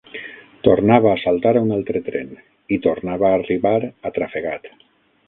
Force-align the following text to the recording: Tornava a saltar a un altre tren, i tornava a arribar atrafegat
Tornava 0.67 1.11
a 1.11 1.19
saltar 1.23 1.51
a 1.59 1.61
un 1.65 1.75
altre 1.75 2.01
tren, 2.07 2.31
i 2.77 2.79
tornava 2.87 3.29
a 3.29 3.37
arribar 3.41 3.77
atrafegat 4.13 4.71